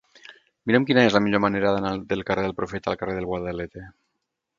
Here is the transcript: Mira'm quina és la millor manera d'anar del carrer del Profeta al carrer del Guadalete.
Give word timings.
Mira'm 0.69 0.85
quina 0.91 1.03
és 1.09 1.17
la 1.17 1.19
millor 1.25 1.43
manera 1.43 1.73
d'anar 1.75 1.91
del 2.13 2.23
carrer 2.31 2.47
del 2.47 2.55
Profeta 2.63 2.91
al 2.95 2.99
carrer 3.03 3.19
del 3.19 3.29
Guadalete. 3.33 3.85